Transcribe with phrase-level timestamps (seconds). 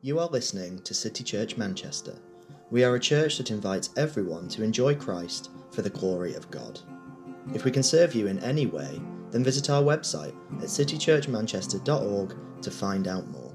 [0.00, 2.16] You are listening to City Church Manchester.
[2.70, 6.78] We are a church that invites everyone to enjoy Christ for the glory of God.
[7.52, 9.00] If we can serve you in any way,
[9.32, 13.52] then visit our website at citychurchmanchester.org to find out more.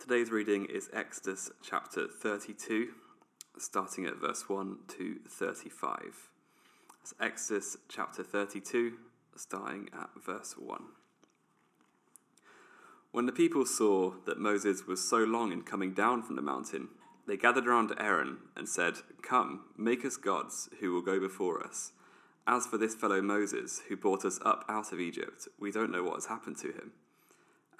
[0.00, 2.88] Today's reading is Exodus chapter 32,
[3.58, 6.30] starting at verse 1 to 35.
[7.02, 8.94] It's Exodus chapter 32,
[9.36, 10.82] starting at verse 1.
[13.12, 16.88] When the people saw that Moses was so long in coming down from the mountain,
[17.26, 21.92] they gathered around Aaron and said, Come, make us gods who will go before us.
[22.46, 26.02] As for this fellow Moses, who brought us up out of Egypt, we don't know
[26.02, 26.92] what has happened to him.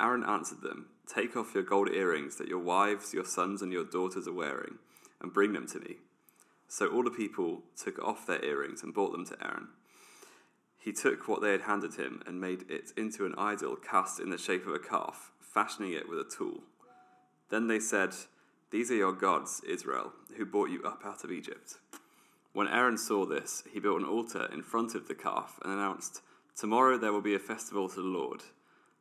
[0.00, 3.84] Aaron answered them, Take off your gold earrings that your wives, your sons, and your
[3.84, 4.78] daughters are wearing,
[5.20, 5.96] and bring them to me.
[6.68, 9.68] So all the people took off their earrings and brought them to Aaron.
[10.84, 14.28] He took what they had handed him and made it into an idol cast in
[14.28, 16.60] the shape of a calf, fashioning it with a tool.
[17.48, 18.10] Then they said,
[18.70, 21.76] These are your gods, Israel, who brought you up out of Egypt.
[22.52, 26.20] When Aaron saw this, he built an altar in front of the calf and announced,
[26.54, 28.42] Tomorrow there will be a festival to the Lord.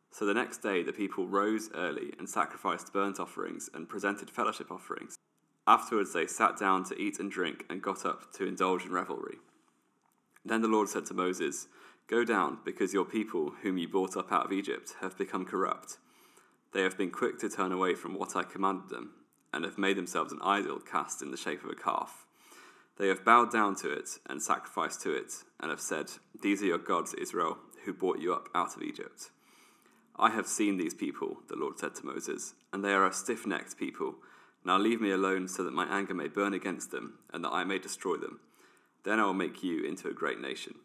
[0.09, 4.71] So the next day the people rose early and sacrificed burnt offerings and presented fellowship
[4.71, 5.17] offerings.
[5.67, 9.39] Afterwards they sat down to eat and drink and got up to indulge in revelry.
[10.45, 11.67] Then the Lord said to Moses,
[12.07, 15.97] Go down, because your people, whom you brought up out of Egypt, have become corrupt.
[16.73, 19.11] They have been quick to turn away from what I commanded them,
[19.53, 22.25] and have made themselves an idol cast in the shape of a calf.
[22.97, 26.67] They have bowed down to it and sacrificed to it, and have said, These are
[26.67, 29.29] your gods, Israel, who brought you up out of Egypt.
[30.15, 33.47] I have seen these people, the Lord said to Moses, and they are a stiff
[33.47, 34.15] necked people.
[34.63, 37.63] Now leave me alone so that my anger may burn against them, and that I
[37.63, 38.39] may destroy them.
[39.03, 40.75] Then I will make you into a great nation.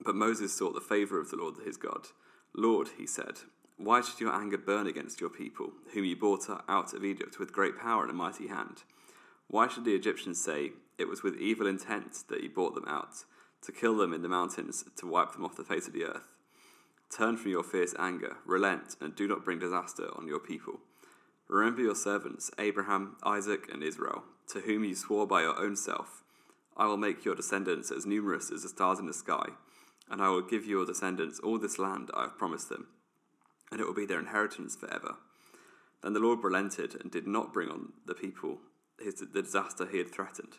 [0.00, 2.08] But Moses sought the favor of the Lord his God.
[2.54, 3.38] Lord, he said,
[3.76, 7.52] why should your anger burn against your people, whom you brought out of Egypt with
[7.52, 8.84] great power and a mighty hand?
[9.48, 13.24] Why should the Egyptians say, It was with evil intent that you brought them out,
[13.62, 16.28] to kill them in the mountains, to wipe them off the face of the earth?
[17.10, 20.78] Turn from your fierce anger, relent, and do not bring disaster on your people.
[21.48, 26.23] Remember your servants, Abraham, Isaac, and Israel, to whom you swore by your own self
[26.76, 29.46] I will make your descendants as numerous as the stars in the sky,
[30.10, 32.88] and I will give your descendants all this land I have promised them,
[33.70, 35.16] and it will be their inheritance forever.
[36.02, 38.58] Then the Lord relented and did not bring on the people
[39.02, 40.58] his, the disaster he had threatened.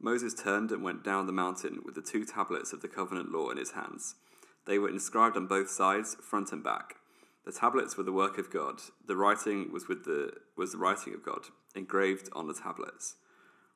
[0.00, 3.50] Moses turned and went down the mountain with the two tablets of the covenant law
[3.50, 4.16] in his hands.
[4.66, 6.96] They were inscribed on both sides, front and back.
[7.44, 8.80] The tablets were the work of God.
[9.06, 13.16] The writing was with the was the writing of God, engraved on the tablets.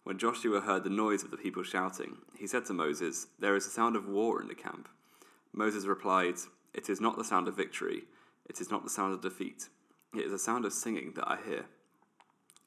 [0.06, 3.67] When Joshua heard the noise of the people shouting, he said to Moses, There is
[3.67, 4.89] a sound of war in the camp.
[5.53, 6.37] Moses replied,
[6.72, 8.05] It is not the sound of victory,
[8.49, 9.69] it is not the sound of defeat.
[10.15, 11.65] It is a sound of singing that I hear.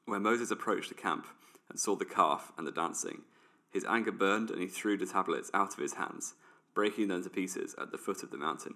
[0.04, 1.28] When Moses approached the camp
[1.70, 3.22] and saw the calf and the dancing,
[3.70, 6.34] his anger burned and he threw the tablets out of his hands,
[6.74, 8.74] breaking them to pieces at the foot of the mountain.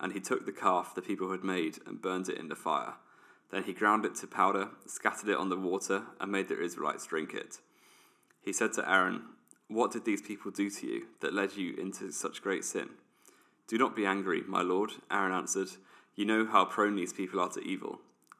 [0.00, 2.94] And he took the calf the people had made and burned it in the fire.
[3.50, 7.04] Then he ground it to powder, scattered it on the water, and made the Israelites
[7.06, 7.60] drink it.
[8.46, 9.22] He said to Aaron,
[9.66, 12.90] What did these people do to you that led you into such great sin?
[13.66, 15.70] Do not be angry, my lord, Aaron answered.
[16.14, 17.98] You know how prone these people are to evil.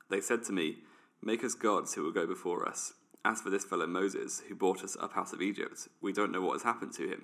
[0.08, 0.76] They said to me,
[1.20, 2.92] Make us gods who will go before us.
[3.24, 6.40] As for this fellow Moses, who brought us up out of Egypt, we don't know
[6.40, 7.22] what has happened to him.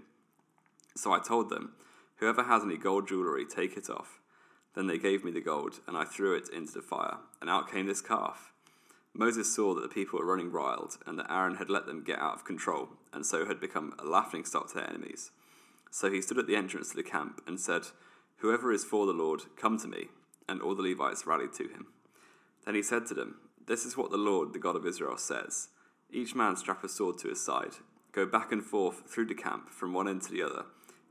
[0.97, 1.75] So I told them,
[2.17, 4.19] Whoever has any gold jewelry, take it off.
[4.75, 7.71] Then they gave me the gold, and I threw it into the fire, and out
[7.71, 8.52] came this calf.
[9.15, 12.19] Moses saw that the people were running wild, and that Aaron had let them get
[12.19, 15.31] out of control, and so had become a laughing stock to their enemies.
[15.91, 17.83] So he stood at the entrance to the camp and said,
[18.39, 20.09] Whoever is for the Lord, come to me.
[20.49, 21.87] And all the Levites rallied to him.
[22.65, 23.37] Then he said to them,
[23.67, 25.69] This is what the Lord, the God of Israel, says
[26.11, 27.77] Each man strap a sword to his side,
[28.11, 30.65] go back and forth through the camp from one end to the other,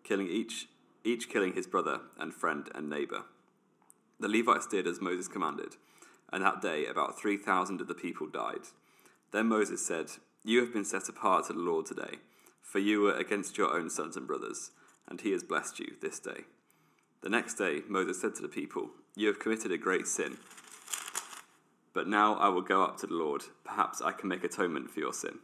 [0.03, 0.67] killing each,
[1.03, 3.23] each killing his brother and friend and neighbor.
[4.19, 5.77] The Levites did as Moses commanded,
[6.31, 8.67] and that day about 3,000 of the people died.
[9.31, 10.07] Then Moses said,
[10.43, 12.17] You have been set apart to the Lord today,
[12.61, 14.71] for you were against your own sons and brothers,
[15.07, 16.45] and he has blessed you this day.
[17.21, 20.37] The next day Moses said to the people, You have committed a great sin.
[21.93, 23.43] But now I will go up to the Lord.
[23.63, 25.39] Perhaps I can make atonement for your sin.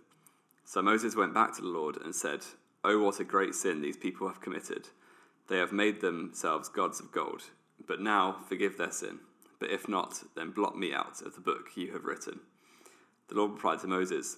[0.63, 2.41] So Moses went back to the Lord and said,
[2.83, 4.87] Oh, what a great sin these people have committed.
[5.49, 7.43] They have made themselves gods of gold.
[7.85, 9.19] But now forgive their sin.
[9.59, 12.39] But if not, then blot me out of the book you have written.
[13.27, 14.37] The Lord replied to Moses,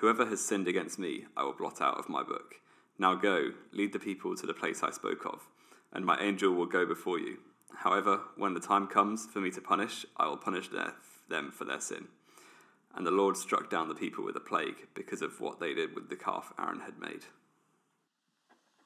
[0.00, 2.56] Whoever has sinned against me, I will blot out of my book.
[2.98, 5.48] Now go, lead the people to the place I spoke of.
[5.92, 7.38] and my angel will go before you.
[7.76, 11.80] However, when the time comes for me to punish, I will punish them for their
[11.80, 12.08] sin.
[12.94, 15.94] And the Lord struck down the people with a plague because of what they did
[15.94, 17.24] with the calf Aaron had made.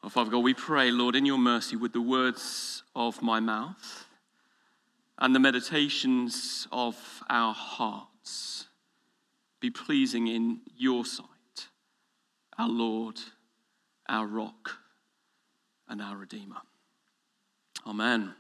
[0.05, 4.07] Oh, Father God, we pray, Lord, in your mercy, with the words of my mouth
[5.19, 8.67] and the meditations of our hearts
[9.61, 11.69] be pleasing in your sight,
[12.59, 13.21] our Lord,
[14.09, 14.79] our rock,
[15.89, 16.57] and our Redeemer.
[17.87, 18.35] Amen.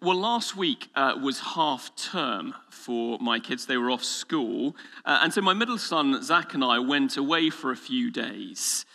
[0.00, 3.66] Well, last week uh, was half term for my kids.
[3.66, 4.76] They were off school.
[5.04, 8.86] Uh, and so my middle son, Zach, and I went away for a few days.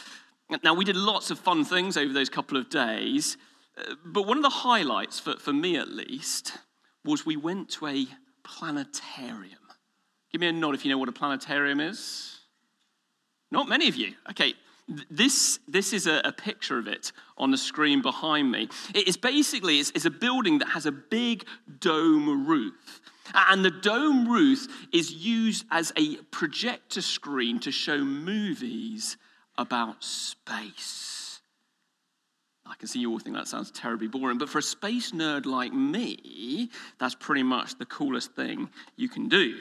[0.64, 3.36] Now, we did lots of fun things over those couple of days.
[4.06, 6.58] But one of the highlights, for, for me at least,
[7.04, 8.08] was we went to a
[8.44, 9.60] planetarium.
[10.32, 12.40] Give me a nod if you know what a planetarium is.
[13.52, 14.14] Not many of you.
[14.30, 14.54] Okay,
[15.10, 18.70] this, this is a, a, picture of it on the screen behind me.
[18.94, 21.46] It's basically it's, it's a building that has a big
[21.80, 23.02] dome roof.
[23.34, 29.18] And the dome roof is used as a projector screen to show movies
[29.58, 31.17] about space.
[32.70, 35.46] I can see you all think that sounds terribly boring, but for a space nerd
[35.46, 36.70] like me,
[37.00, 39.58] that's pretty much the coolest thing you can do.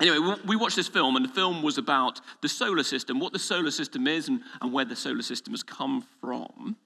[0.00, 3.38] Anyway, we watched this film, and the film was about the solar system, what the
[3.38, 6.76] solar system is, and, and where the solar system has come from.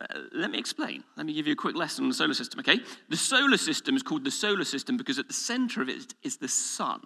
[0.00, 1.04] Uh, let me explain.
[1.16, 2.80] Let me give you a quick lesson on the solar system, okay?
[3.08, 6.36] The solar system is called the solar system because at the center of it is
[6.38, 7.02] the sun,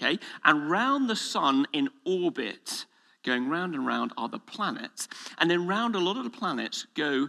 [0.00, 0.18] okay?
[0.44, 2.86] And round the sun in orbit,
[3.24, 5.08] going round and round, are the planets.
[5.38, 7.28] And then round a lot of the planets go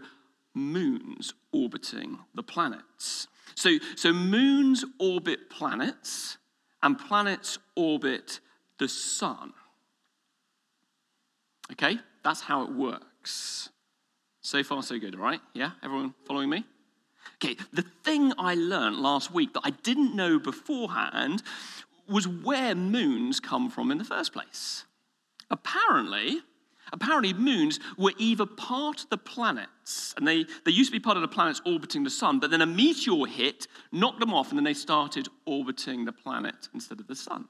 [0.53, 3.27] moons orbiting the planets.
[3.55, 6.37] So, so moons orbit planets
[6.81, 8.39] and planets orbit
[8.77, 9.53] the sun.
[11.71, 13.69] Okay, that's how it works.
[14.41, 15.41] So far, so good, right?
[15.53, 16.65] Yeah, everyone following me?
[17.35, 21.43] Okay, the thing I learned last week that I didn't know beforehand
[22.07, 24.85] was where moons come from in the first place.
[25.49, 26.41] Apparently,
[26.91, 31.17] Apparently, moons were either part of the planets, and they, they used to be part
[31.17, 34.57] of the planets orbiting the sun, but then a meteor hit, knocked them off, and
[34.57, 37.47] then they started orbiting the planet instead of the sun.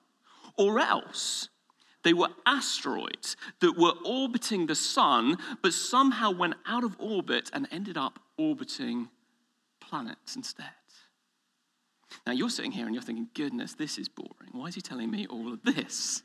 [0.57, 1.49] Or else,
[2.03, 7.67] they were asteroids that were orbiting the sun, but somehow went out of orbit and
[7.71, 9.09] ended up orbiting
[9.79, 10.65] planets instead.
[12.25, 14.51] Now, you're sitting here and you're thinking, goodness, this is boring.
[14.51, 16.23] Why is he telling me all of this?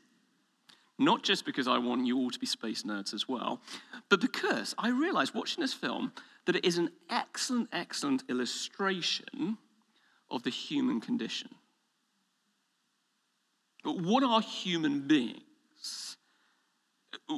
[0.97, 3.59] Not just because I want you all to be space nerds as well,
[4.09, 6.13] but because I realized watching this film
[6.45, 9.57] that it is an excellent, excellent illustration
[10.29, 11.49] of the human condition.
[13.83, 16.17] But What are human beings?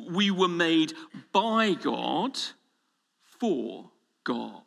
[0.09, 0.94] We were made
[1.33, 2.38] by God
[3.39, 3.92] for
[4.24, 4.63] God.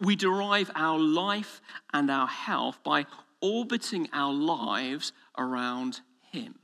[0.00, 1.60] We derive our life
[1.92, 3.06] and our health by
[3.40, 6.54] orbiting our lives around him.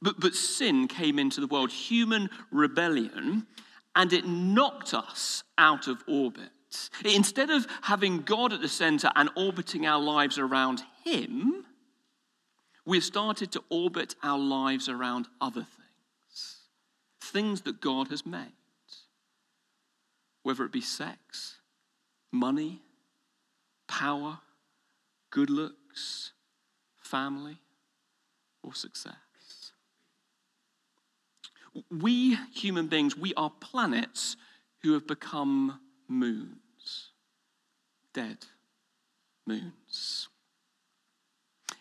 [0.00, 3.46] But, but sin came into the world, human rebellion,
[3.96, 6.50] and it knocked us out of orbit.
[7.04, 11.64] Instead of having God at the center and orbiting our lives around Him,
[12.84, 16.56] we've started to orbit our lives around other things,
[17.20, 18.52] things that God has made,
[20.42, 21.56] whether it be sex,
[22.30, 22.82] money,
[23.88, 24.38] power,
[25.30, 26.32] good looks,
[27.00, 27.58] family
[28.62, 29.14] or success.
[31.90, 34.36] We human beings, we are planets
[34.82, 37.10] who have become moons,
[38.12, 38.38] dead
[39.46, 40.28] moons.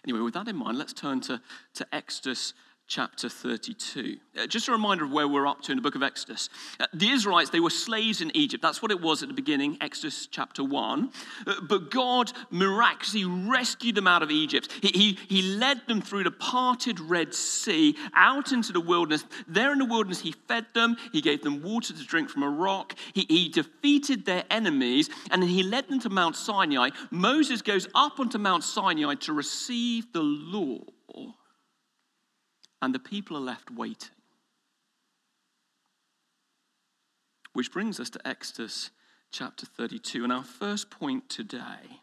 [0.04, 1.42] Anyway, with that in mind, let's turn to,
[1.74, 2.54] to Exodus
[2.88, 4.18] chapter 32.
[4.38, 6.50] Uh, just a reminder of where we're up to in the book of Exodus.
[6.80, 8.62] Uh, the Israelites, they were slaves in Egypt.
[8.62, 11.12] That's what it was at the beginning, Exodus chapter 1.
[11.46, 14.72] Uh, but God miraculously rescued them out of Egypt.
[14.82, 19.26] He, he, he led them through the parted Red Sea out into the wilderness.
[19.48, 22.50] There in the wilderness, He fed them, He gave them water to drink from a
[22.50, 26.92] rock, He, he defeated their enemies, and then He led them to Mount Sinai.
[27.12, 30.80] Moses goes up onto Mount Sinai to receive the law
[32.82, 34.10] and the people are left waiting.
[37.54, 38.92] Which brings us to Exodus
[39.32, 40.24] chapter 32.
[40.24, 42.02] And our first point today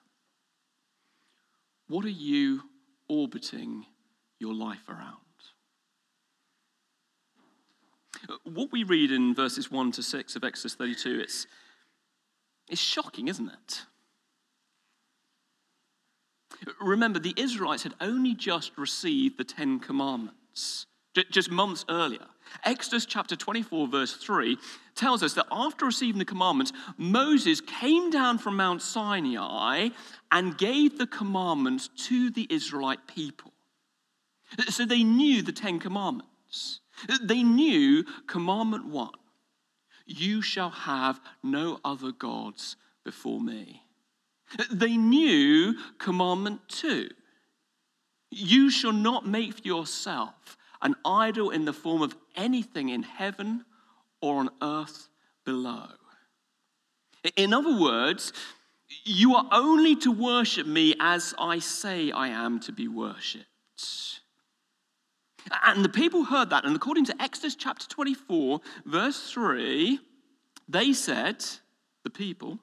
[1.86, 2.62] what are you
[3.08, 3.84] orbiting
[4.38, 5.18] your life around?
[8.44, 11.46] What we read in verses 1 to 6 of Exodus 32, it's,
[12.70, 13.82] it's shocking, isn't it?
[16.80, 20.86] Remember, the Israelites had only just received the Ten Commandments months,
[21.30, 22.26] just months earlier.
[22.64, 24.56] Exodus chapter 24, verse 3,
[24.94, 29.88] tells us that after receiving the commandments, Moses came down from Mount Sinai
[30.30, 33.52] and gave the commandments to the Israelite people.
[34.68, 36.80] So they knew the Ten Commandments.
[37.22, 39.10] They knew commandment one
[40.06, 43.82] you shall have no other gods before me.
[44.70, 47.08] They knew commandment two
[48.34, 53.64] you shall not make for yourself an idol in the form of anything in heaven
[54.20, 55.08] or on earth
[55.44, 55.86] below.
[57.36, 58.32] In other words,
[59.04, 63.46] you are only to worship me as I say I am to be worshipped.
[65.62, 69.98] And the people heard that, and according to Exodus chapter 24, verse 3,
[70.68, 71.44] they said,
[72.02, 72.58] the people,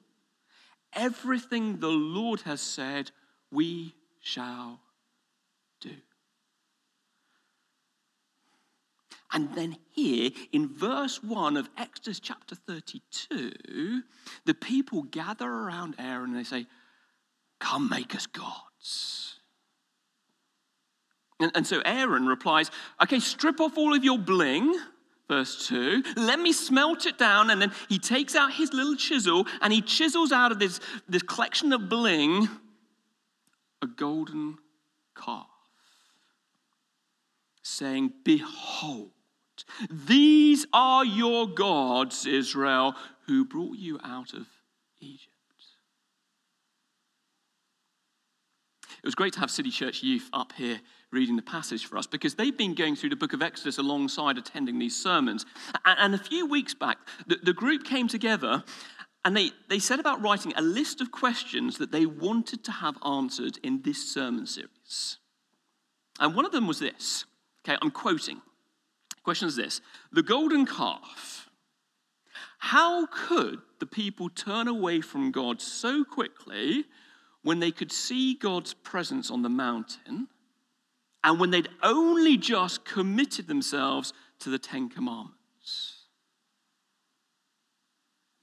[0.92, 3.10] everything the Lord has said,
[3.50, 4.80] we shall
[5.80, 5.90] do.
[9.32, 14.02] And then here in verse 1 of Exodus chapter 32,
[14.44, 16.66] the people gather around Aaron and they say,
[17.58, 19.36] Come make us gods.
[21.40, 22.70] And, and so Aaron replies,
[23.02, 24.74] Okay, strip off all of your bling.
[25.28, 27.48] Verse 2, let me smelt it down.
[27.48, 31.22] And then he takes out his little chisel and he chisels out of this, this
[31.22, 32.48] collection of bling
[33.80, 34.58] a golden
[35.16, 35.46] calf,
[37.62, 39.11] saying, Behold,
[39.90, 42.94] these are your gods, Israel,
[43.26, 44.46] who brought you out of
[45.00, 45.32] Egypt.
[49.02, 52.06] It was great to have City Church Youth up here reading the passage for us
[52.06, 55.44] because they've been going through the book of Exodus alongside attending these sermons.
[55.84, 58.62] And a few weeks back, the, group came together
[59.24, 62.96] and they, they set about writing a list of questions that they wanted to have
[63.04, 65.18] answered in this sermon series.
[66.20, 67.24] And one of them was this.
[67.66, 68.40] Okay, I'm quoting.
[69.22, 69.80] Question is this
[70.12, 71.48] The golden calf.
[72.58, 76.84] How could the people turn away from God so quickly
[77.42, 80.28] when they could see God's presence on the mountain
[81.24, 86.04] and when they'd only just committed themselves to the Ten Commandments?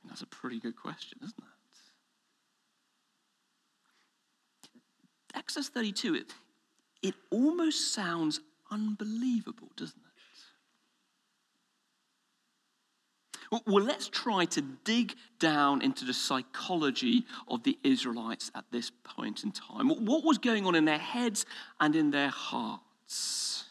[0.06, 1.46] That's a pretty good question, isn't it?
[5.38, 6.34] Exodus 32, it,
[7.02, 10.09] it almost sounds unbelievable, doesn't it?
[13.52, 19.44] Well, let's try to dig down into the psychology of the Israelites at this point
[19.44, 19.90] in time.
[19.90, 21.48] What was going on in their heads
[21.80, 23.66] and in their hearts?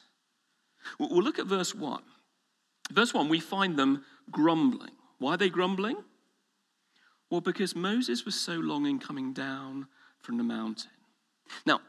[0.99, 2.03] We'll look at verse 1.
[2.91, 4.97] Verse 1, we find them grumbling.
[5.19, 5.99] Why are they grumbling?
[7.31, 9.87] Well, because Moses was so long in coming down
[10.19, 10.91] from the mountain.
[11.67, 11.81] Now,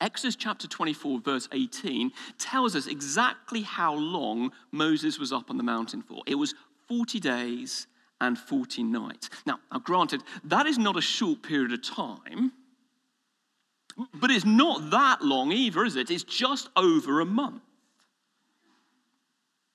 [0.00, 5.62] Exodus chapter 24, verse 18, tells us exactly how long Moses was up on the
[5.62, 6.22] mountain for.
[6.26, 6.54] It was
[6.92, 7.86] 40 days
[8.20, 9.30] and 40 nights.
[9.46, 12.52] Now, now, granted, that is not a short period of time,
[14.12, 16.10] but it's not that long either, is it?
[16.10, 17.62] It's just over a month.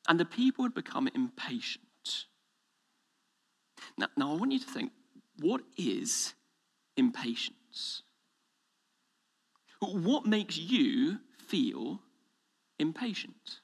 [0.07, 1.85] And the people had become impatient.
[3.97, 4.91] Now, now I want you to think
[5.39, 6.35] what is
[6.97, 8.03] impatience?
[9.81, 11.99] What makes you feel
[12.77, 13.61] impatient?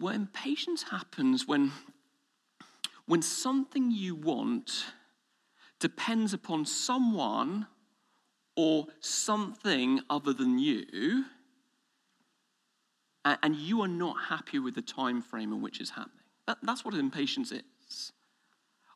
[0.00, 1.72] Well, impatience happens when,
[3.06, 4.86] when something you want
[5.78, 7.66] depends upon someone
[8.56, 11.24] or something other than you,
[13.24, 16.24] and you are not happy with the time frame in which it's happening.
[16.46, 18.12] That, that's what impatience is.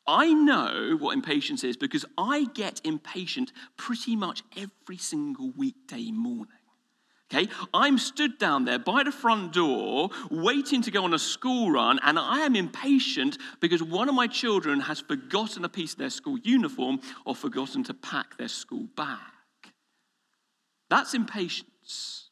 [0.05, 6.47] I know what impatience is because I get impatient pretty much every single weekday morning.
[7.31, 11.71] Okay, I'm stood down there by the front door waiting to go on a school
[11.71, 15.99] run, and I am impatient because one of my children has forgotten a piece of
[15.99, 19.17] their school uniform or forgotten to pack their school bag.
[20.89, 22.29] That's impatience.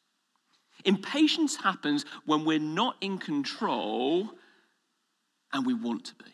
[0.85, 4.29] Impatience happens when we're not in control
[5.53, 6.31] and we want to be.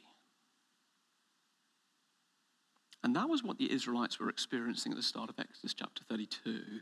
[3.04, 6.82] And that was what the Israelites were experiencing at the start of Exodus chapter 32.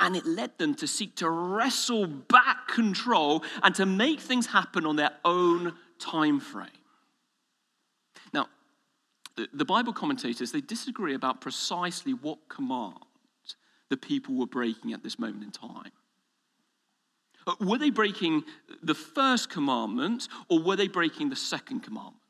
[0.00, 4.86] And it led them to seek to wrestle back control and to make things happen
[4.86, 6.68] on their own time frame.
[8.32, 8.48] Now,
[9.36, 12.98] the Bible commentators, they disagree about precisely what command
[13.88, 15.92] the people were breaking at this moment in time.
[17.60, 18.44] Were they breaking
[18.82, 22.20] the first commandment or were they breaking the second commandment?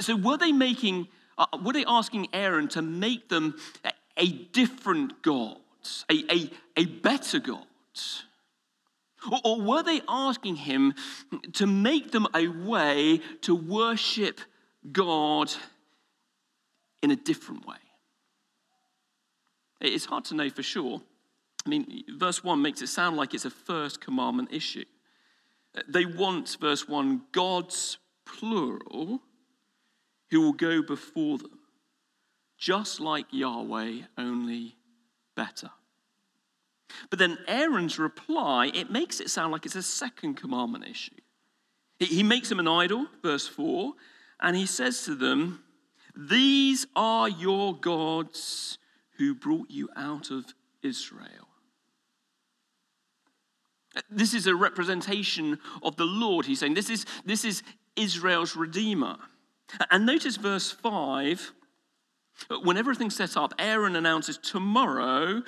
[0.00, 3.56] So were they making, uh, were they asking Aaron to make them
[4.18, 5.56] a different God,
[6.10, 7.66] a, a, a better God?
[9.30, 10.94] Or, or were they asking him
[11.54, 14.40] to make them a way to worship
[14.92, 15.52] God
[17.02, 17.76] in a different way?
[19.80, 21.00] It's hard to know for sure.
[21.66, 24.84] I mean, verse 1 makes it sound like it's a first commandment issue.
[25.86, 29.20] They want, verse 1, gods plural
[30.30, 31.58] who will go before them,
[32.56, 34.77] just like Yahweh, only
[35.38, 35.70] better.
[37.10, 41.14] But then Aaron's reply, it makes it sound like it's a second commandment issue.
[42.00, 43.92] He makes them an idol, verse 4,
[44.40, 45.62] and he says to them,
[46.16, 48.78] These are your gods
[49.16, 50.44] who brought you out of
[50.82, 51.48] Israel.
[54.10, 56.46] This is a representation of the Lord.
[56.46, 57.62] He's saying this is, this is
[57.96, 59.16] Israel's Redeemer.
[59.90, 61.52] And notice verse 5
[62.62, 65.42] when everything's set up, Aaron announces tomorrow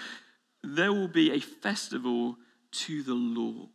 [0.62, 2.37] there will be a festival
[2.73, 3.68] to the Lord.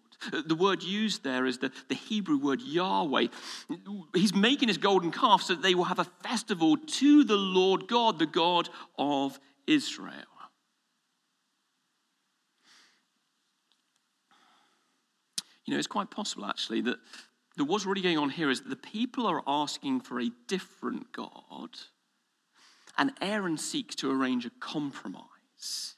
[0.48, 3.28] The word used there is the, the Hebrew word Yahweh.
[4.14, 7.88] He's making his golden calf so that they will have a festival to the Lord
[7.88, 10.14] God, the God of Israel.
[15.66, 16.98] You know, it's quite possible actually that,
[17.58, 21.12] that what's really going on here is that the people are asking for a different
[21.12, 21.72] God,
[22.98, 25.96] and Aaron seeks to arrange a compromise.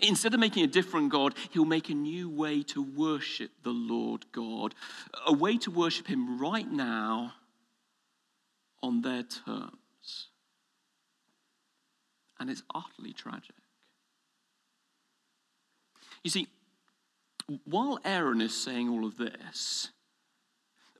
[0.00, 4.26] Instead of making a different God, he'll make a new way to worship the Lord
[4.30, 4.74] God,
[5.26, 7.34] a way to worship him right now
[8.82, 10.28] on their terms.
[12.38, 13.56] And it's utterly tragic.
[16.22, 16.46] You see,
[17.64, 19.90] while Aaron is saying all of this,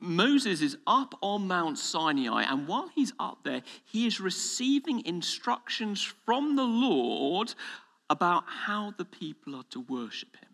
[0.00, 6.02] Moses is up on Mount Sinai, and while he's up there, he is receiving instructions
[6.02, 7.54] from the Lord
[8.10, 10.48] about how the people are to worship him.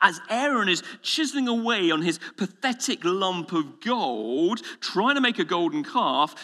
[0.00, 5.44] As Aaron is chiseling away on his pathetic lump of gold, trying to make a
[5.44, 6.34] golden calf,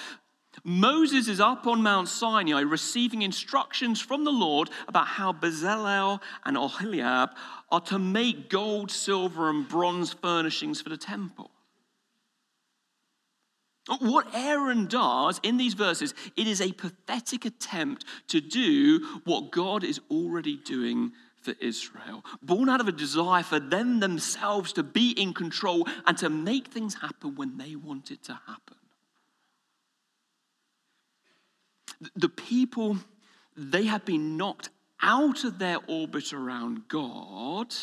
[0.68, 6.58] Moses is up on Mount Sinai receiving instructions from the Lord about how Bezalel and
[6.58, 7.30] Oholiab
[7.70, 11.50] are to make gold, silver, and bronze furnishings for the temple.
[14.00, 19.82] What Aaron does in these verses, it is a pathetic attempt to do what God
[19.82, 25.12] is already doing for Israel, born out of a desire for them themselves to be
[25.12, 28.77] in control and to make things happen when they want it to happen.
[32.14, 32.98] The people,
[33.56, 34.70] they have been knocked
[35.02, 37.74] out of their orbit around God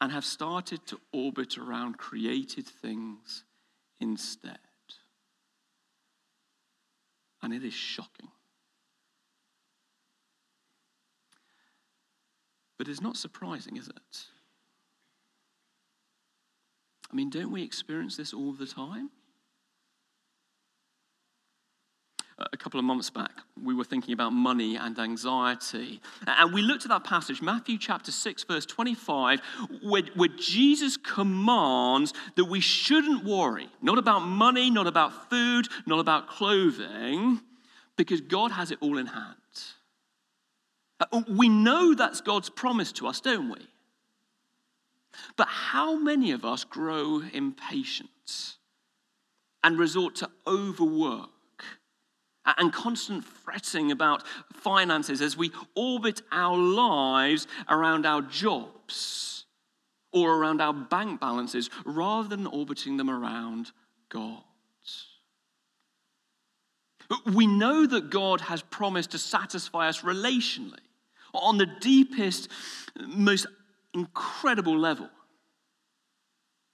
[0.00, 3.44] and have started to orbit around created things
[4.00, 4.58] instead.
[7.42, 8.28] And it is shocking.
[12.78, 14.26] But it's not surprising, is it?
[17.10, 19.10] I mean, don't we experience this all the time?
[22.38, 26.00] A couple of months back, we were thinking about money and anxiety.
[26.26, 29.40] And we looked at that passage, Matthew chapter 6, verse 25,
[29.82, 35.98] where, where, Jesus commands that we shouldn't worry, not about money, not about food, not
[35.98, 37.40] about clothing,
[37.96, 39.34] because God has it all in hand.
[41.00, 43.66] Uh, we know that's God's promise to us, don't we?
[45.36, 48.56] But how many of us grow impatient
[49.64, 51.30] and resort to overwork?
[52.56, 54.22] And constant fretting about
[54.54, 59.44] finances as we orbit our lives around our jobs
[60.12, 63.72] or around our bank balances rather than orbiting them around
[64.08, 64.42] God.
[67.34, 70.78] We know that God has promised to satisfy us relationally
[71.32, 72.48] on the deepest,
[73.06, 73.46] most
[73.94, 75.08] incredible level.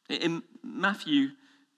[0.08, 1.28] In Matthew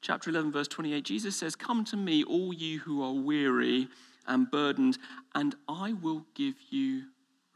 [0.00, 3.88] chapter 11, verse 28, Jesus says, Come to me, all you who are weary
[4.26, 4.98] and burdened,
[5.35, 7.04] and I will give you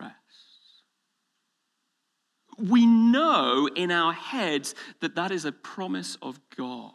[0.00, 0.14] rest.
[2.58, 6.92] We know in our heads that that is a promise of God.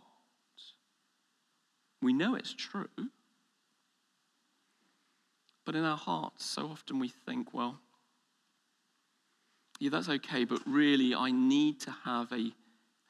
[2.01, 2.87] We know it's true.
[5.65, 7.79] But in our hearts, so often we think, well,
[9.79, 12.51] yeah, that's okay, but really I need to have a,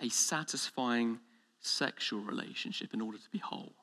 [0.02, 1.20] a satisfying
[1.66, 3.74] sexual relationship in order to be whole.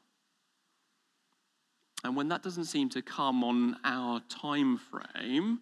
[2.05, 5.61] And when that doesn't seem to come on our time frame,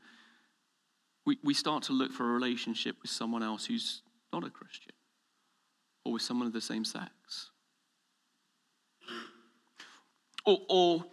[1.27, 4.03] we, we start to look for a relationship with someone else who's
[4.33, 4.93] not a Christian
[6.05, 7.51] or with someone of the same sex.
[10.47, 11.05] Or, or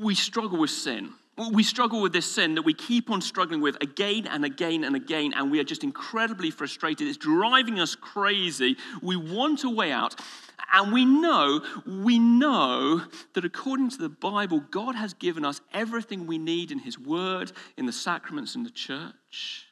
[0.00, 3.76] we struggle with sin We struggle with this sin that we keep on struggling with
[3.82, 7.08] again and again and again, and we are just incredibly frustrated.
[7.08, 8.76] It's driving us crazy.
[9.02, 10.14] We want a way out.
[10.72, 13.02] And we know, we know
[13.34, 17.52] that according to the Bible, God has given us everything we need in His Word,
[17.76, 19.66] in the sacraments, in the church.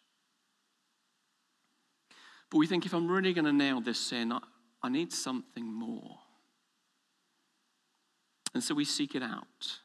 [2.50, 4.40] But we think if I'm really going to nail this sin, I,
[4.82, 6.18] I need something more.
[8.52, 9.78] And so we seek it out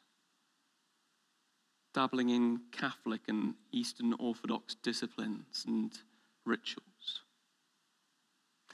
[1.97, 5.91] dabbling in Catholic and Eastern Orthodox disciplines and
[6.45, 7.23] rituals.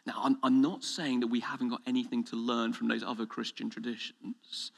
[0.06, 3.26] Now, I'm, I'm, not saying that we haven't got anything to learn from those other
[3.26, 4.74] Christian traditions.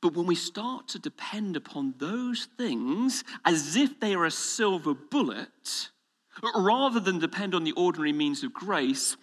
[0.00, 4.92] But when we start to depend upon those things as if they are a silver
[4.92, 5.90] bullet,
[6.56, 9.16] rather than depend on the ordinary means of grace,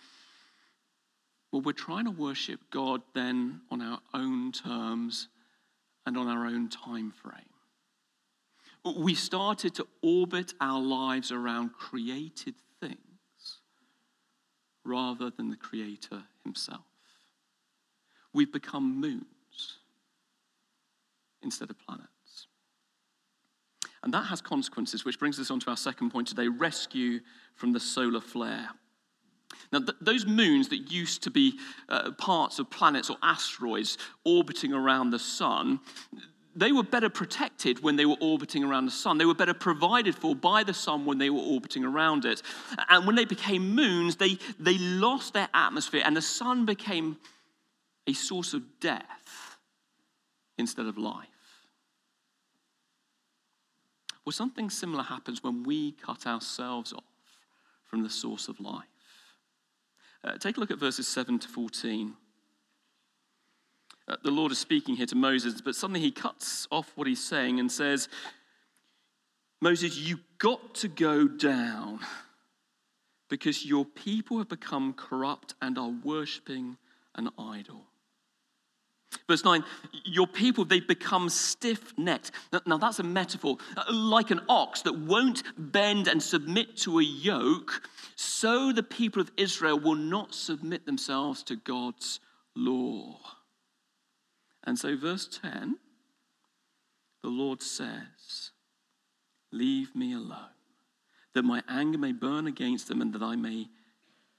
[1.51, 5.27] well, we're trying to worship God then on our own terms
[6.05, 7.50] and on our own time frame
[8.83, 12.97] we started to orbit our lives around created things
[14.83, 16.81] rather than the Creator Himself.
[18.33, 19.25] We've become moons
[21.43, 22.07] instead of planets.
[24.03, 27.19] And that has consequences, which brings us on to our second point today rescue
[27.55, 28.69] from the solar flare.
[29.71, 34.73] Now, th- those moons that used to be uh, parts of planets or asteroids orbiting
[34.73, 35.79] around the sun,
[36.55, 39.17] they were better protected when they were orbiting around the sun.
[39.17, 42.41] They were better provided for by the sun when they were orbiting around it.
[42.89, 47.17] And when they became moons, they, they lost their atmosphere, and the sun became
[48.07, 49.57] a source of death
[50.57, 51.27] instead of life.
[54.25, 57.03] Well, something similar happens when we cut ourselves off
[57.83, 58.85] from the source of life.
[60.23, 62.13] Uh, take a look at verses 7 to 14.
[64.07, 67.23] Uh, the Lord is speaking here to Moses, but suddenly he cuts off what he's
[67.23, 68.09] saying and says,
[69.61, 71.99] Moses, you've got to go down
[73.29, 76.77] because your people have become corrupt and are worshipping
[77.15, 77.85] an idol.
[79.27, 79.63] Verse 9,
[80.05, 82.31] your people, they've become stiff necked.
[82.65, 83.57] Now, that's a metaphor.
[83.77, 89.21] Uh, like an ox that won't bend and submit to a yoke, so the people
[89.21, 92.19] of Israel will not submit themselves to God's
[92.55, 93.19] law.
[94.63, 95.77] And so, verse 10,
[97.23, 98.51] the Lord says,
[99.51, 100.55] Leave me alone,
[101.33, 103.67] that my anger may burn against them and that I may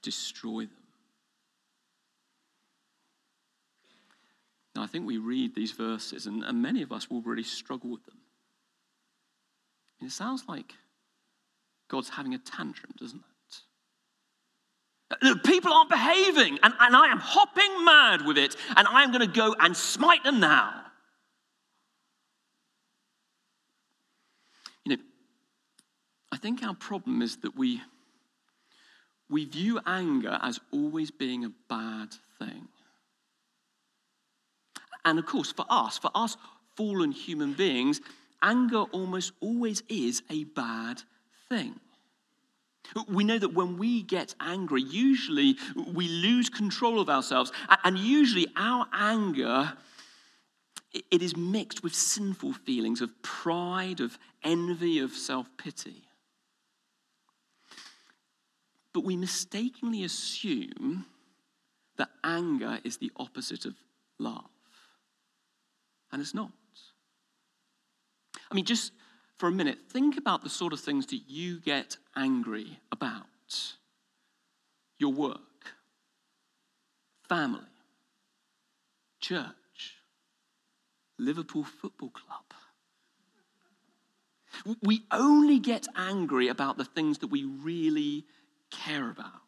[0.01, 0.83] destroy them.
[4.75, 7.91] Now, I think we read these verses, and, and many of us will really struggle
[7.91, 8.17] with them.
[10.01, 10.73] It sounds like
[11.87, 13.32] God's having a tantrum, doesn't it?
[15.43, 19.27] People aren't behaving, and, and I am hopping mad with it, and I am going
[19.27, 20.73] to go and smite them now.
[24.85, 25.03] You know,
[26.31, 27.81] I think our problem is that we,
[29.29, 32.67] we view anger as always being a bad thing.
[35.05, 36.37] And of course, for us, for us
[36.75, 38.01] fallen human beings,
[38.41, 41.01] anger almost always is a bad
[41.49, 41.79] thing.
[43.07, 47.51] We know that when we get angry, usually we lose control of ourselves,
[47.83, 49.73] and usually our anger
[50.93, 56.03] it is mixed with sinful feelings of pride, of envy, of self-pity.
[58.93, 61.05] But we mistakenly assume
[61.97, 63.73] that anger is the opposite of
[64.19, 64.45] love.
[66.11, 66.51] And it's not.
[68.51, 68.91] I mean, just
[69.43, 73.73] for a minute, think about the sort of things that you get angry about
[74.97, 75.73] your work,
[77.27, 77.59] family,
[79.19, 79.97] church,
[81.19, 84.77] Liverpool Football Club.
[84.81, 88.23] We only get angry about the things that we really
[88.71, 89.41] care about.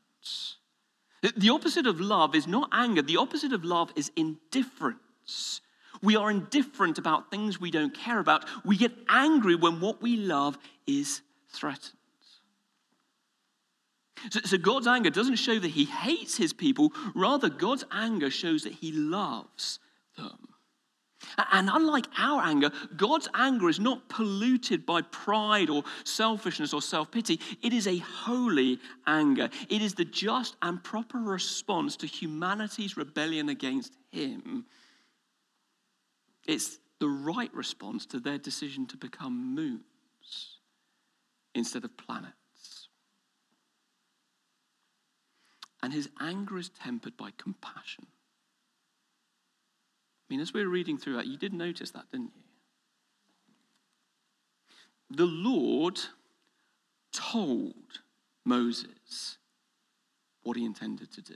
[1.37, 5.61] The opposite of love is not anger, the opposite of love is indifference.
[6.01, 8.45] We are indifferent about things we don't care about.
[8.63, 11.91] We get angry when what we love is threatened.
[14.31, 18.63] So, so, God's anger doesn't show that he hates his people, rather, God's anger shows
[18.63, 19.79] that he loves
[20.17, 20.47] them.
[21.51, 27.11] And unlike our anger, God's anger is not polluted by pride or selfishness or self
[27.11, 27.39] pity.
[27.61, 29.49] It is a holy anger.
[29.69, 34.65] It is the just and proper response to humanity's rebellion against Him
[36.45, 40.59] it's the right response to their decision to become moons
[41.53, 42.87] instead of planets.
[45.83, 48.07] And his anger is tempered by compassion.
[48.07, 52.45] I mean, as we were reading through that, you did notice that, didn't you?
[55.09, 55.99] the Lord
[57.11, 58.01] told
[58.43, 59.37] Moses
[60.43, 61.35] what he intended to do.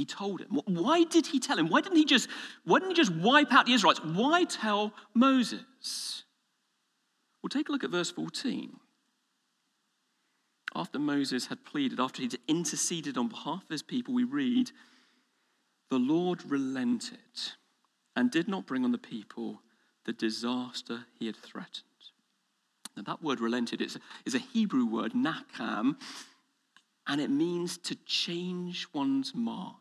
[0.00, 0.62] He told him.
[0.64, 1.68] Why did he tell him?
[1.68, 2.26] Why didn't he just,
[2.64, 4.00] why didn't he just wipe out the Israelites?
[4.02, 6.24] Why tell Moses?
[7.42, 8.80] Well, take a look at verse 14.
[10.74, 14.70] After Moses had pleaded, after he'd interceded on behalf of his people, we read,
[15.90, 17.18] The Lord relented
[18.16, 19.60] and did not bring on the people
[20.06, 21.84] the disaster he had threatened.
[22.96, 25.96] Now, that word relented is, is a Hebrew word, nakam,
[27.06, 29.74] and it means to change one's mind.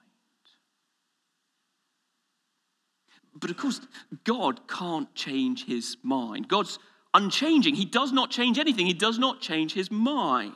[3.40, 3.82] But of course,
[4.24, 6.48] God can't change his mind.
[6.48, 6.80] God's
[7.14, 7.76] unchanging.
[7.76, 10.56] He does not change anything, he does not change his mind.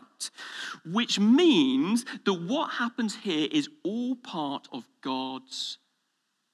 [0.85, 5.77] Which means that what happens here is all part of God's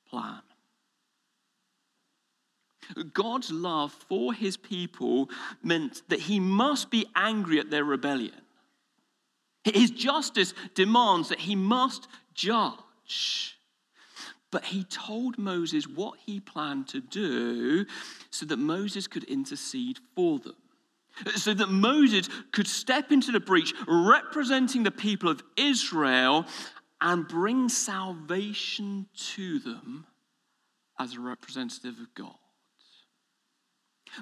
[0.09, 0.41] plan.
[3.13, 5.29] God's love for his people
[5.61, 8.41] meant that he must be angry at their rebellion.
[9.63, 13.58] His justice demands that he must judge.
[14.51, 17.85] But he told Moses what he planned to do
[18.31, 20.55] so that Moses could intercede for them.
[21.35, 26.45] So that Moses could step into the breach representing the people of Israel
[27.01, 30.05] and bring salvation to them
[30.97, 32.35] as a representative of God.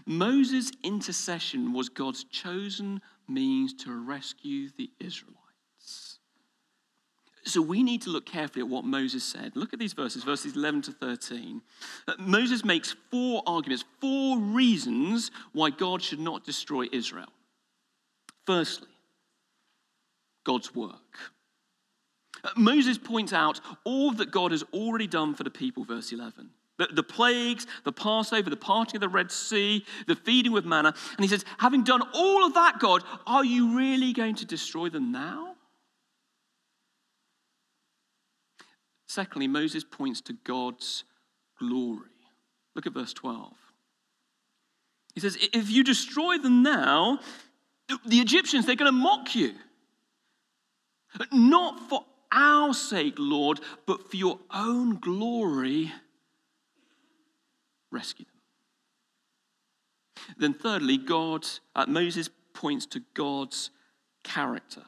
[0.05, 5.46] Moses' intercession was God's chosen means to rescue the Israelites.
[7.47, 9.55] So we need to look carefully at what Moses said.
[9.55, 11.62] Look at these verses, verses 11 to 13.
[12.07, 17.29] Uh, Moses makes four arguments, four reasons why God should not destroy Israel.
[18.45, 18.89] Firstly,
[20.43, 21.17] God's work.
[22.43, 26.49] Uh, Moses points out all that God has already done for the people, verse 11.
[26.77, 30.93] The, the plagues, the Passover, the parting of the Red Sea, the feeding with manna.
[31.17, 34.89] And he says, having done all of that, God, are you really going to destroy
[34.89, 35.56] them now?
[39.07, 41.03] Secondly, Moses points to God's
[41.59, 42.09] glory.
[42.75, 43.53] Look at verse 12.
[45.15, 47.19] He says, If you destroy them now,
[48.05, 49.53] the Egyptians, they're going to mock you.
[51.31, 55.91] Not for our sake, Lord, but for your own glory
[57.91, 58.33] rescue them.
[60.37, 63.69] Then, thirdly, God, uh, Moses points to God's
[64.23, 64.83] character.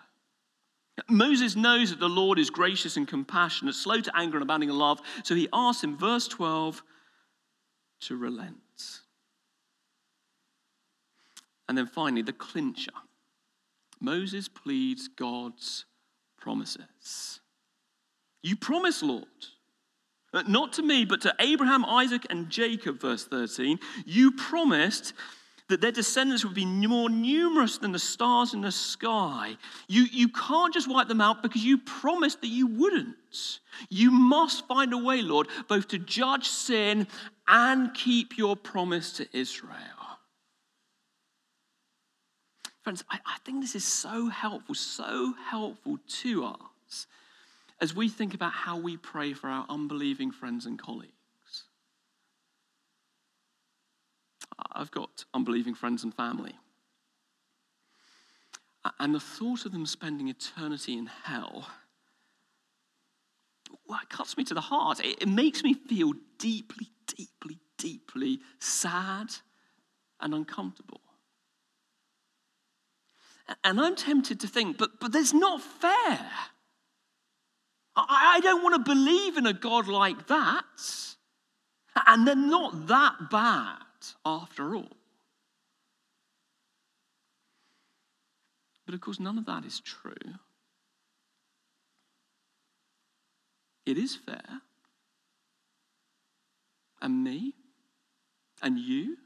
[1.07, 4.77] Moses knows that the Lord is gracious and compassionate, slow to anger and abounding in
[4.77, 6.81] love, so he asks him, verse 12,
[8.01, 8.55] to relent.
[11.67, 12.91] And then finally, the clincher.
[14.01, 15.85] Moses pleads God's
[16.37, 17.41] promises.
[18.41, 19.25] You promise, Lord.
[20.33, 23.79] Uh, not to me, but to Abraham, Isaac, and Jacob, verse 13.
[24.05, 25.13] You promised
[25.69, 29.55] that their descendants would be more numerous than the stars in the sky.
[29.87, 33.59] You, you can't just wipe them out because you promised that you wouldn't.
[33.87, 37.07] You must find a way, Lord, both to judge sin
[37.47, 39.77] and keep your promise to Israel.
[42.81, 47.07] Friends, I, I think this is so helpful, so helpful to us
[47.79, 51.13] as we think about how we pray for our unbelieving friends and colleagues.
[54.71, 56.55] I've got unbelieving friends and family.
[58.99, 61.67] And the thought of them spending eternity in hell,
[63.87, 64.99] well, it cuts me to the heart.
[65.03, 69.33] It, it makes me feel deeply, deeply, deeply sad
[70.21, 71.01] and uncomfortable.
[73.63, 76.19] And I'm tempted to think, but, but there's not fair.
[77.95, 80.63] I don't want to believe in a God like that.
[82.07, 83.79] And they're not that bad
[84.25, 84.97] after all.
[88.85, 90.13] But of course, none of that is true.
[93.85, 94.61] It is fair.
[97.01, 97.53] And me,
[98.61, 99.17] and you,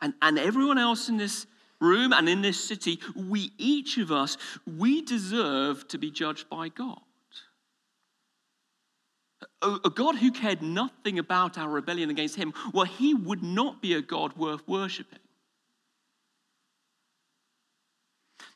[0.00, 1.46] and, and everyone else in this
[1.80, 6.68] room and in this city, we each of us, we deserve to be judged by
[6.68, 7.00] God.
[9.62, 13.94] A God who cared nothing about our rebellion against him, well, he would not be
[13.94, 15.18] a God worth worshipping.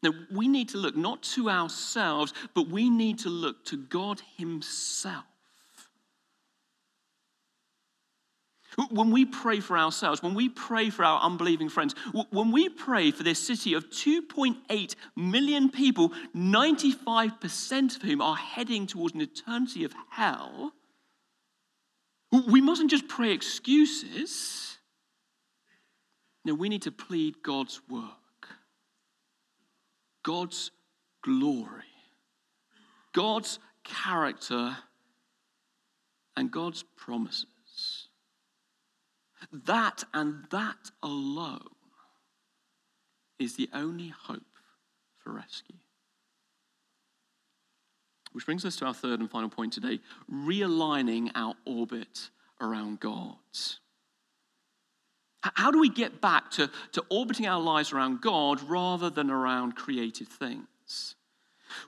[0.03, 4.23] Now, we need to look not to ourselves, but we need to look to God
[4.37, 5.25] Himself.
[8.89, 11.95] When we pray for ourselves, when we pray for our unbelieving friends,
[12.31, 18.87] when we pray for this city of 2.8 million people, 95% of whom are heading
[18.87, 20.73] towards an eternity of hell,
[22.49, 24.79] we mustn't just pray excuses.
[26.45, 28.15] No, we need to plead God's work.
[30.23, 30.71] God's
[31.23, 31.85] glory,
[33.13, 34.77] God's character,
[36.37, 37.47] and God's promises.
[39.53, 41.69] That and that alone
[43.39, 44.43] is the only hope
[45.19, 45.77] for rescue.
[48.33, 50.01] Which brings us to our third and final point today
[50.33, 53.37] realigning our orbit around God.
[55.43, 59.75] How do we get back to, to orbiting our lives around God rather than around
[59.75, 61.17] created things?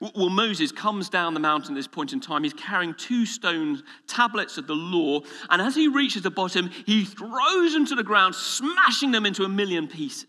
[0.00, 2.42] Well, Moses comes down the mountain at this point in time.
[2.44, 7.04] He's carrying two stone tablets of the law, and as he reaches the bottom, he
[7.04, 10.26] throws them to the ground, smashing them into a million pieces.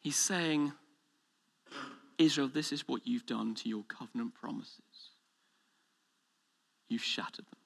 [0.00, 0.72] He's saying,
[2.18, 4.80] Israel, this is what you've done to your covenant promises.
[6.88, 7.58] You've shattered them.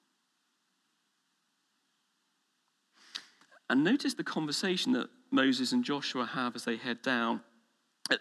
[3.69, 7.41] And notice the conversation that Moses and Joshua have as they head down.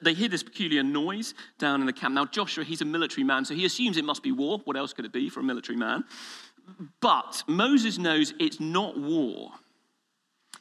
[0.03, 2.15] They hear this peculiar noise down in the camp.
[2.15, 4.61] Now, Joshua, he's a military man, so he assumes it must be war.
[4.65, 6.05] What else could it be for a military man?
[7.01, 9.53] But Moses knows it's not war,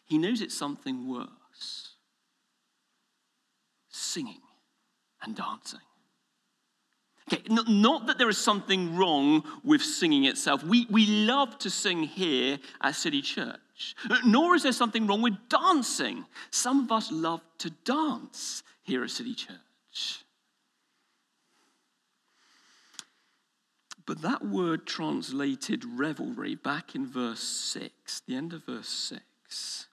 [0.06, 1.88] he knows it's something worse
[3.98, 4.42] singing
[5.22, 5.80] and dancing.
[7.32, 10.64] Okay, not that there is something wrong with singing itself.
[10.64, 13.60] We, we love to sing here at City Church.
[14.10, 16.26] Uh, nor is there something wrong with dancing.
[16.52, 20.24] Some of us love to dance here at City Church.
[24.06, 29.88] But that word translated revelry back in verse 6, the end of verse 6,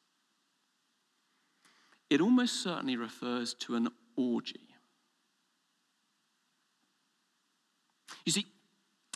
[2.08, 4.68] it almost certainly refers to an orgy.
[8.24, 8.46] You see,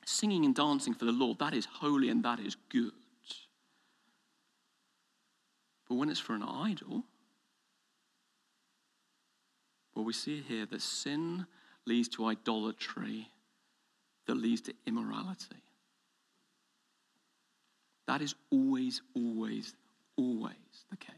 [0.05, 2.93] singing and dancing for the Lord, that is holy and that is good.
[5.88, 7.05] But when it's for an idol,
[9.94, 11.46] well, we see here that sin
[11.87, 13.31] leads to idolatry
[14.27, 15.62] that leads to immorality.
[18.07, 19.74] That is always, always,
[20.16, 20.55] always
[20.90, 21.14] the case.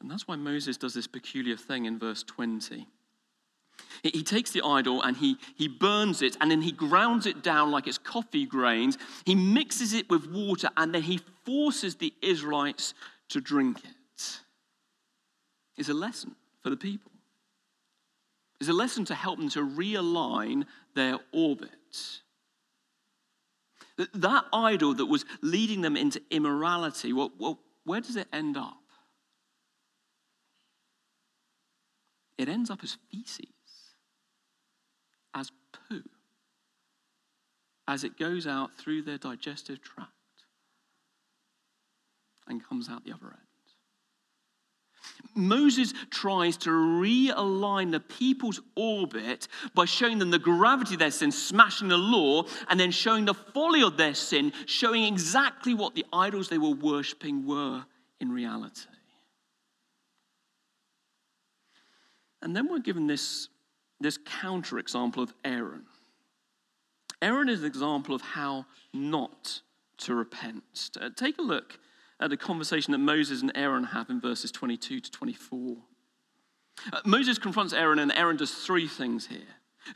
[0.00, 2.86] And that's why Moses does this peculiar thing in verse 20.
[4.02, 7.70] He takes the idol and he, he burns it and then he grounds it down
[7.70, 8.96] like it's coffee grains.
[9.24, 12.94] He mixes it with water and then he forces the Israelites
[13.30, 14.40] to drink it.
[15.76, 17.10] It's a lesson for the people.
[18.60, 21.70] It's a lesson to help them to realign their orbit.
[24.14, 28.76] That idol that was leading them into immorality, well, well where does it end up?
[32.36, 33.57] It ends up as feces
[35.88, 36.02] poo
[37.86, 40.12] as it goes out through their digestive tract
[42.46, 43.36] and comes out the other end.
[45.34, 51.30] Moses tries to realign the people's orbit by showing them the gravity of their sin,
[51.30, 56.04] smashing the law, and then showing the folly of their sin, showing exactly what the
[56.12, 57.84] idols they were worshipping were
[58.20, 58.88] in reality.
[62.42, 63.48] And then we're given this
[64.00, 65.84] this counterexample of Aaron.
[67.20, 69.60] Aaron is an example of how not
[69.98, 70.90] to repent.
[71.00, 71.78] Uh, take a look
[72.20, 75.76] at the conversation that Moses and Aaron have in verses 22 to 24.
[76.92, 79.40] Uh, Moses confronts Aaron, and Aaron does three things here.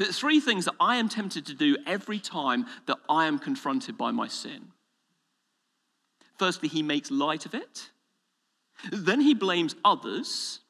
[0.01, 3.97] Uh, three things that I am tempted to do every time that I am confronted
[3.97, 4.73] by my sin.
[6.38, 7.91] Firstly, he makes light of it.
[8.91, 10.61] Then he blames others.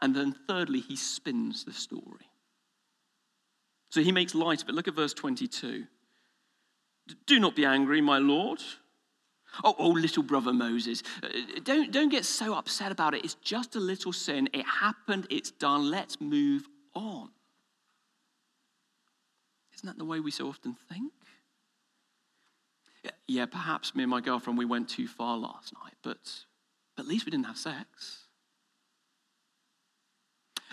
[0.00, 2.28] And then thirdly, he spins the story.
[3.94, 4.74] So he makes light of it.
[4.74, 5.84] Look at verse 22.
[7.26, 8.60] Do not be angry, my Lord.
[9.62, 11.28] Oh, oh, little brother Moses, uh,
[11.62, 13.24] don't, don't get so upset about it.
[13.24, 14.48] It's just a little sin.
[14.52, 15.92] It happened, it's done.
[15.92, 17.30] Let's move on.
[19.76, 21.12] Isn't that the way we so often think?
[23.28, 26.18] Yeah, perhaps me and my girlfriend, we went too far last night, but,
[26.96, 28.23] but at least we didn't have sex.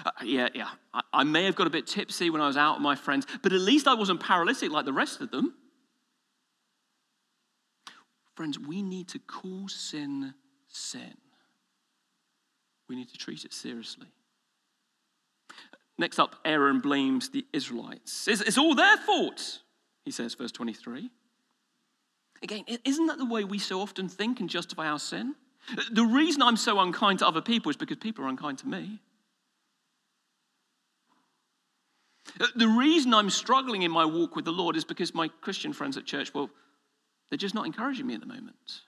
[0.06, 0.70] Uh, yeah, yeah.
[0.94, 3.26] I, I may have got a bit tipsy when I was out with my friends,
[3.42, 5.54] but at least I wasn't paralytic like the rest of them.
[8.36, 10.34] Friends, we need to call sin
[10.68, 11.16] sin.
[12.88, 14.08] We need to treat it seriously.
[15.98, 18.28] Next up, Aaron blames the Israelites.
[18.28, 19.60] It's, it's all their fault,
[20.04, 21.10] he says, verse 23.
[22.44, 25.36] Again, isn't that the way we so often think and justify our sin?
[25.92, 29.00] The reason I'm so unkind to other people is because people are unkind to me.
[32.56, 35.98] The reason I'm struggling in my walk with the Lord is because my Christian friends
[35.98, 36.50] at church, well,
[37.30, 38.82] they're just not encouraging me at the moment.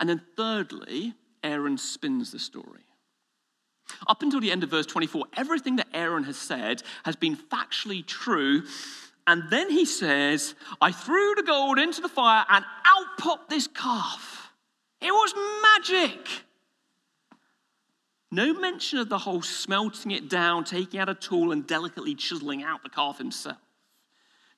[0.00, 2.80] And then, thirdly, Aaron spins the story.
[4.06, 8.04] Up until the end of verse 24, everything that Aaron has said has been factually
[8.04, 8.64] true.
[9.26, 13.66] And then he says, I threw the gold into the fire and out popped this
[13.66, 14.50] calf.
[15.00, 16.26] It was magic.
[18.34, 22.64] No mention of the whole smelting it down, taking out a tool, and delicately chiseling
[22.64, 23.58] out the calf himself.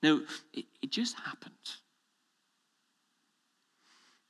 [0.03, 0.22] No,
[0.55, 1.53] it, it just happened.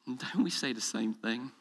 [0.05, 1.53] And don't we say the same thing?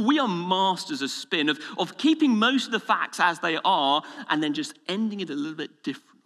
[0.00, 4.02] We are masters of spin, of, of keeping most of the facts as they are,
[4.28, 6.18] and then just ending it a little bit differently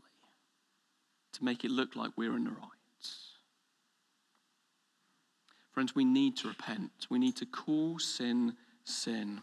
[1.34, 2.70] to make it look like we're in the right.
[5.72, 7.06] Friends, we need to repent.
[7.10, 8.54] We need to call sin
[8.84, 9.42] sin.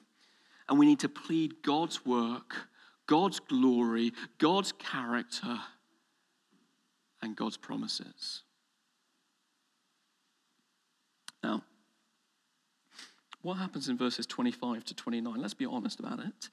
[0.69, 2.67] And we need to plead God's work,
[3.07, 5.59] God's glory, God's character,
[7.21, 8.43] and God's promises.
[11.43, 11.63] Now,
[13.41, 15.35] what happens in verses 25 to 29?
[15.35, 16.49] Let's be honest about it.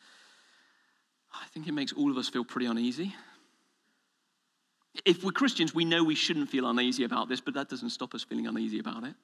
[1.32, 3.14] I think it makes all of us feel pretty uneasy.
[5.04, 8.14] If we're Christians, we know we shouldn't feel uneasy about this, but that doesn't stop
[8.14, 9.14] us feeling uneasy about it.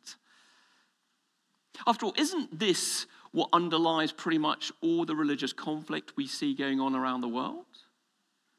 [1.87, 3.07] After all, isn't this
[3.37, 7.66] what underlies pretty much all the religious conflict we see going on around the world?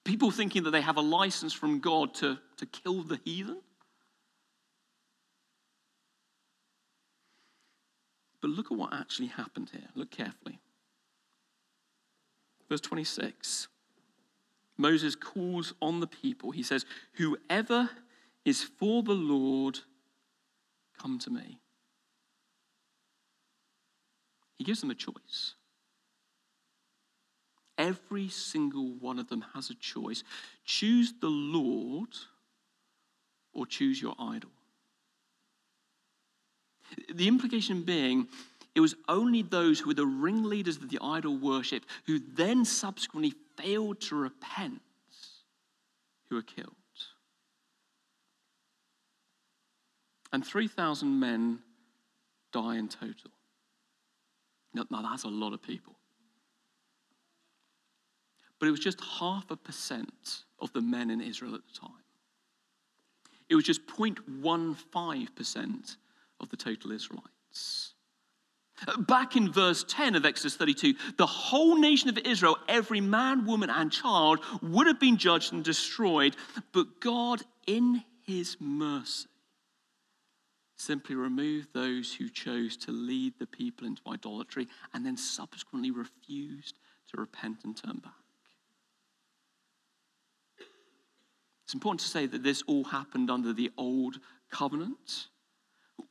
[0.06, 3.58] People thinking that they have a license from God to, to kill the heathen?
[8.40, 9.90] But look at what actually happened here.
[9.96, 10.60] Look carefully.
[12.70, 13.70] Verse 26
[14.78, 16.52] Moses calls on the people.
[16.52, 17.90] He says, Whoever
[18.46, 19.80] is for the Lord,
[21.02, 21.58] come to me.
[24.58, 25.54] He gives them a choice.
[27.78, 30.24] Every single one of them has a choice.
[30.66, 32.10] Choose the Lord
[33.54, 34.50] or choose your idol.
[37.14, 38.28] The implication being,
[38.74, 43.34] it was only those who were the ringleaders of the idol worship who then subsequently
[43.58, 44.82] failed to repent
[46.30, 46.74] who were killed.
[50.32, 51.60] And 3,000 men
[52.52, 53.32] die in total.
[54.90, 55.96] Now, that's a lot of people.
[58.60, 61.92] But it was just half a percent of the men in Israel at the time.
[63.50, 65.96] It was just 0.15%
[66.40, 67.94] of the total Israelites.
[69.00, 73.72] Back in verse 10 of Exodus 32, the whole nation of Israel, every man, woman,
[73.72, 76.36] and child, would have been judged and destroyed,
[76.74, 79.28] but God, in his mercy,
[80.78, 86.76] simply removed those who chose to lead the people into idolatry and then subsequently refused
[87.12, 88.14] to repent and turn back.
[91.66, 94.20] It's important to say that this all happened under the old
[94.50, 95.28] covenant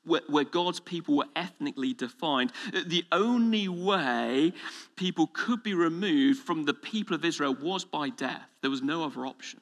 [0.04, 2.52] where, where God's people were ethnically defined.
[2.72, 4.52] The only way
[4.96, 8.48] people could be removed from the people of Israel was by death.
[8.60, 9.60] There was no other option.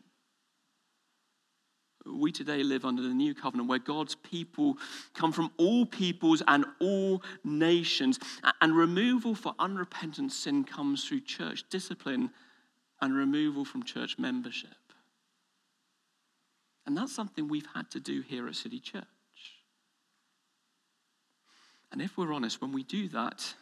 [2.07, 4.76] We today live under the new covenant where God's people
[5.14, 8.18] come from all peoples and all nations.
[8.61, 12.30] And removal for unrepentant sin comes through church discipline
[13.00, 14.70] and removal from church membership.
[16.86, 19.05] And that's something we've had to do here at City Church.
[21.90, 23.55] And if we're honest, when we do that,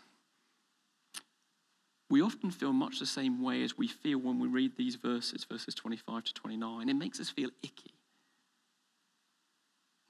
[2.09, 5.45] we often feel much the same way as we feel when we read these verses,
[5.45, 6.89] verses 25 to 29.
[6.89, 7.95] It makes us feel icky.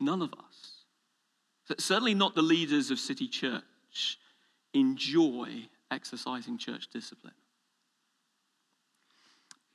[0.03, 4.19] None of us, certainly not the leaders of City Church,
[4.75, 7.35] enjoy exercising church discipline.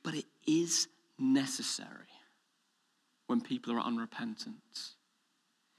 [0.02, 2.12] But it is necessary
[3.26, 4.54] when people are unrepentant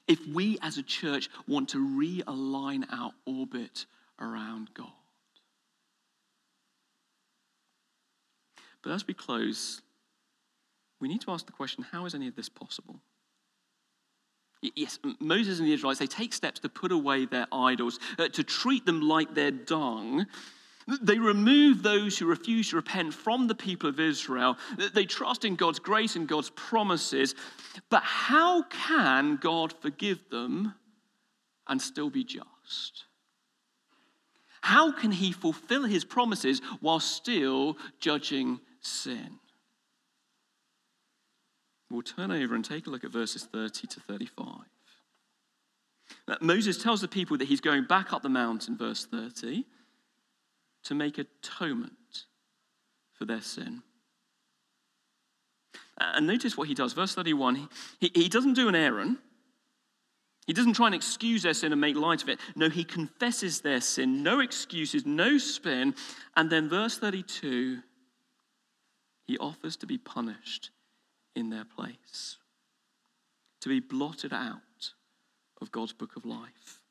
[0.10, 3.86] if we as a church want to realign our orbit
[4.20, 4.88] around God.
[8.82, 9.82] But as we close,
[11.00, 13.00] we need to ask the question how is any of this possible?
[14.62, 18.43] Yes, Moses and the Israelites, they take steps to put away their idols, uh, to
[18.43, 20.26] treat them like their dung,
[21.01, 24.57] they remove those who refuse to repent from the people of Israel.
[24.93, 27.36] They trust in God's grace and God's promises.
[27.89, 30.74] But how can God forgive them
[31.68, 33.05] and still be just?
[34.62, 39.39] How can he fulfill his promises while still judging sin?
[41.90, 44.46] We'll turn over and take a look at verses 30 to 35.
[46.28, 49.66] Now, Moses tells the people that he's going back up the mountain, verse 30
[50.84, 52.26] to make atonement
[53.14, 53.82] for their sin.
[56.00, 56.94] And notice what he does.
[56.94, 57.68] Verse 31
[58.00, 59.18] he, he doesn't do an Aaron,
[60.48, 62.40] He doesn't try and excuse their sin and make light of it.
[62.56, 64.24] No, he confesses their sin.
[64.24, 65.96] No excuses, no spin.
[66.38, 67.80] And then, verse 32,
[69.28, 70.72] he offers to be punished
[71.36, 72.38] in their place,
[73.61, 74.93] to be blotted out
[75.61, 76.82] of God's book of life.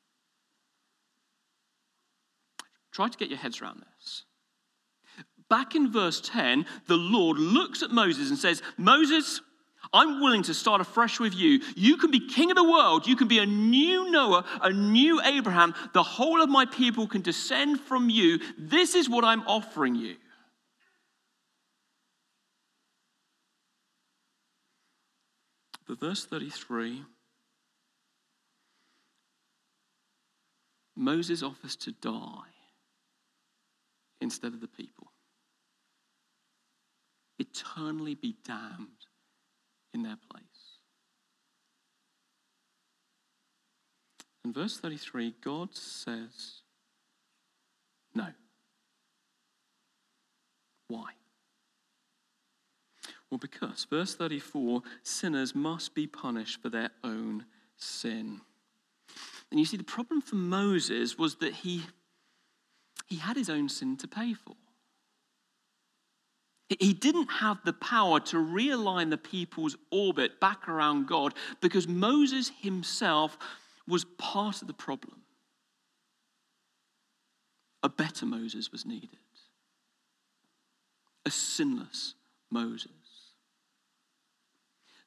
[2.91, 4.23] Try to get your heads around this.
[5.49, 9.41] Back in verse 10, the Lord looks at Moses and says, Moses,
[9.91, 11.61] I'm willing to start afresh with you.
[11.75, 13.07] You can be king of the world.
[13.07, 15.73] You can be a new Noah, a new Abraham.
[15.93, 18.39] The whole of my people can descend from you.
[18.57, 20.17] This is what I'm offering you.
[25.89, 27.03] But verse 33
[30.95, 32.51] Moses offers to die
[34.21, 35.11] instead of the people,
[37.39, 39.07] eternally be damned
[39.93, 40.43] in their place.
[44.45, 46.61] In verse 33, God says,
[48.13, 48.27] No.
[50.89, 51.13] Why?
[53.29, 57.45] Well, because, verse 34, sinners must be punished for their own
[57.77, 58.41] sin.
[59.51, 61.83] And you see, the problem for Moses was that he,
[63.07, 64.55] he had his own sin to pay for.
[66.79, 72.51] He didn't have the power to realign the people's orbit back around God because Moses
[72.61, 73.39] himself
[73.87, 75.21] was part of the problem.
[77.81, 79.09] A better Moses was needed,
[81.25, 82.13] a sinless
[82.51, 82.91] Moses.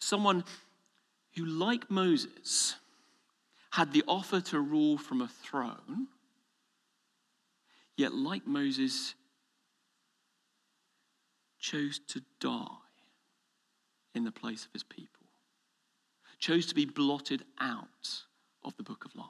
[0.02, 0.42] Someone
[1.36, 2.74] who, like Moses,
[3.70, 6.08] had the offer to rule from a throne,
[7.96, 9.14] yet, like Moses,
[11.60, 12.66] chose to die
[14.12, 15.26] in the place of his people,
[16.40, 18.24] chose to be blotted out
[18.64, 19.28] of the book of life.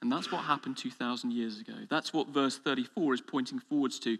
[0.00, 1.74] And that's what happened 2,000 years ago.
[1.90, 4.16] That's what verse 34 is pointing forwards to.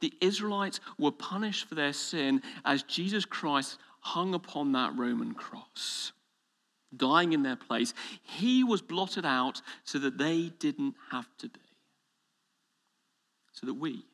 [0.00, 6.12] The Israelites were punished for their sin as Jesus Christ hung upon that Roman cross,
[6.96, 7.94] dying in their place.
[8.22, 11.60] He was blotted out so that they didn't have to be,
[13.52, 14.04] so that we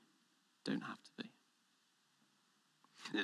[0.65, 1.31] don't have to be.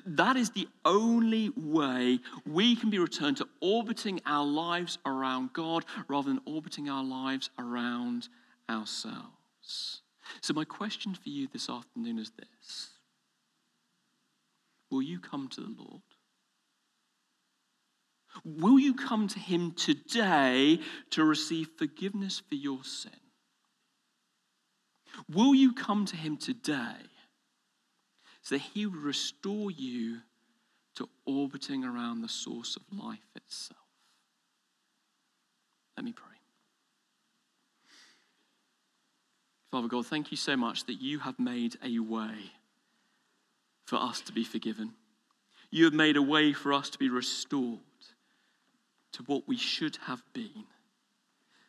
[0.07, 5.85] That is the only way we can be returned to orbiting our lives around God
[6.09, 8.29] rather than orbiting our lives around
[8.71, 10.03] ourselves.
[10.41, 12.91] So, my question for you this afternoon is this
[14.91, 16.03] Will you come to the Lord?
[18.45, 20.81] Will you come to Him today
[21.11, 23.13] to receive forgiveness for your sin?
[25.29, 26.97] Will you come to Him today
[28.41, 30.21] so that He would restore you
[30.95, 33.79] to orbiting around the source of life itself.
[35.97, 36.27] Let me pray.
[39.71, 42.53] Father God, thank you so much that you have made a way
[43.87, 44.93] for us to be forgiven.
[45.71, 47.79] You have made a way for us to be restored
[49.13, 50.65] to what we should have been.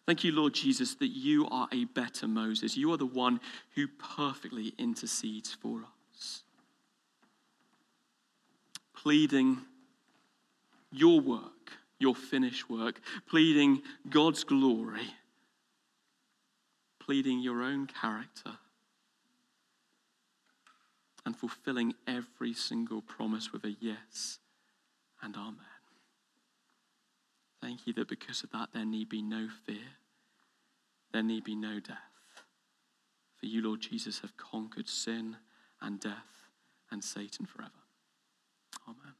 [0.06, 2.76] Thank you, Lord Jesus, that you are a better Moses.
[2.76, 3.40] You are the one
[3.76, 5.94] who perfectly intercedes for us
[9.04, 9.58] pleading
[10.90, 15.14] your work, your finished work, pleading God's glory,
[17.00, 18.52] pleading your own character,
[21.26, 24.40] and fulfilling every single promise with a yes
[25.22, 25.73] and amen.
[27.64, 29.96] Thank you that because of that, there need be no fear,
[31.14, 31.96] there need be no death.
[33.40, 35.38] For you, Lord Jesus, have conquered sin
[35.82, 36.50] and death
[36.92, 37.72] and Satan forever.
[38.86, 39.14] Amen.